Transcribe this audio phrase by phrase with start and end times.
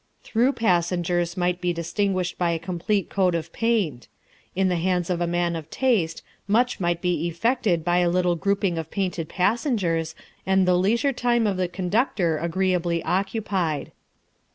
[0.23, 4.07] Through passengers might be distinguished by a complete coat of paint.
[4.55, 8.35] In the hands of a man of taste, much might be effected by a little
[8.35, 13.91] grouping of painted passengers and the leisure time of the conductor agreeably occupied.